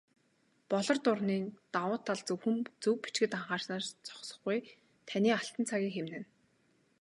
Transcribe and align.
"Болор 0.69 0.97
дуран"-ийн 1.03 1.45
давуу 1.73 1.99
тал 2.07 2.19
зөвхөн 2.27 2.57
зөв 2.81 2.95
бичихэд 3.03 3.31
анхаарснаар 3.37 3.83
зогсохгүй, 4.13 4.57
таны 5.07 5.29
алтан 5.37 5.63
цагийг 5.69 5.93
хэмнэнэ. 5.95 6.27